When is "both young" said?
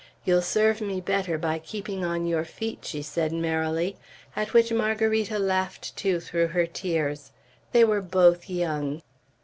8.01-9.03